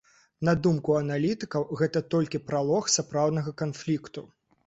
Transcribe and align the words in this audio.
На 0.47 0.53
думку 0.67 0.93
аналітыкаў, 1.01 1.67
гэта 1.81 2.01
толькі 2.15 2.41
пралог 2.49 2.89
сапраўднага 2.97 3.53
канфлікту. 3.63 4.27